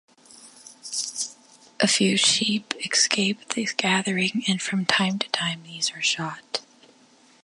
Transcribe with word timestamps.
A 1.79 1.87
few 1.87 2.17
sheep 2.17 2.73
escape 2.83 3.47
the 3.53 3.69
gathering, 3.77 4.43
and 4.47 4.59
from 4.59 4.83
time 4.83 5.19
to 5.19 5.29
time 5.29 5.61
these 5.61 5.91
are 5.91 6.01
shot. 6.01 6.61